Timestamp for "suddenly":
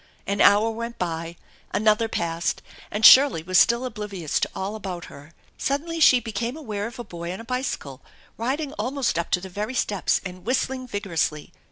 5.59-5.99